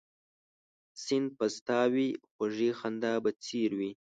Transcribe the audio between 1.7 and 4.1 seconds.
یوې خوږې خندا په څېر وي